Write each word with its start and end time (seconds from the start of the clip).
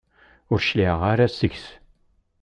Ur 0.51 0.59
cliɛeɣ 0.67 1.01
ara 1.11 1.25
seg-s. 1.37 1.65